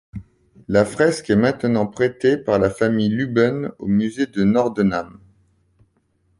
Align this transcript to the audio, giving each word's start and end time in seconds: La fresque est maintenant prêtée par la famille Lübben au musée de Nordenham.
La 0.67 0.83
fresque 0.83 1.29
est 1.29 1.35
maintenant 1.35 1.85
prêtée 1.85 2.35
par 2.35 2.57
la 2.57 2.71
famille 2.71 3.07
Lübben 3.09 3.71
au 3.77 3.85
musée 3.85 4.25
de 4.25 4.43
Nordenham. 4.43 5.19